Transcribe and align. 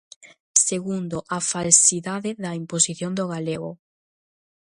Segundo, 0.69 1.17
a 1.37 1.39
falsidade 1.53 2.31
da 2.43 2.51
imposición 2.61 3.11
do 3.17 3.25
galego. 3.33 3.71